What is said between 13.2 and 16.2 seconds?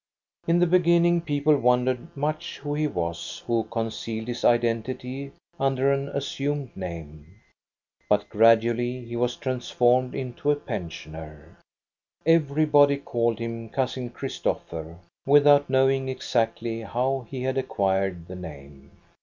him Cousin Christopher, without knowing